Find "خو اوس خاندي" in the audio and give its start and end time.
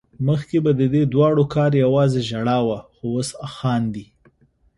2.93-4.05